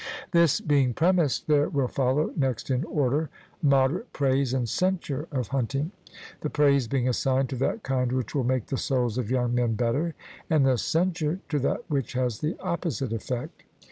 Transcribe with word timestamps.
This 0.31 0.61
being 0.61 0.95
premised, 0.95 1.45
there 1.45 1.69
will 1.69 1.87
follow 1.87 2.33
next 2.35 2.71
in 2.71 2.83
order 2.85 3.29
moderate 3.61 4.11
praise 4.13 4.51
and 4.51 4.67
censure 4.67 5.27
of 5.31 5.49
hunting; 5.49 5.91
the 6.39 6.49
praise 6.49 6.87
being 6.87 7.07
assigned 7.07 7.49
to 7.49 7.55
that 7.57 7.83
kind 7.83 8.11
which 8.11 8.33
will 8.33 8.43
make 8.43 8.65
the 8.65 8.77
souls 8.77 9.19
of 9.19 9.29
young 9.29 9.53
men 9.53 9.75
better, 9.75 10.15
and 10.49 10.65
the 10.65 10.79
censure 10.79 11.39
to 11.49 11.59
that 11.59 11.87
which 11.87 12.13
has 12.13 12.39
the 12.39 12.57
opposite 12.61 13.13
effect. 13.13 13.61